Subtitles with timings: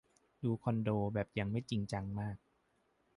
[0.43, 2.37] ดูคอนโด แบบยังไม่จริงจังมาก